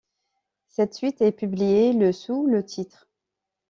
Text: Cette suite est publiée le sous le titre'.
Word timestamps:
Cette 0.67 0.95
suite 0.95 1.21
est 1.21 1.31
publiée 1.31 1.93
le 1.93 2.11
sous 2.11 2.47
le 2.47 2.65
titre'. 2.65 3.07